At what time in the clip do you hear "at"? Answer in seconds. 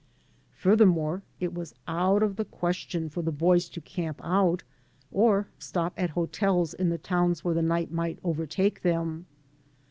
5.95-6.09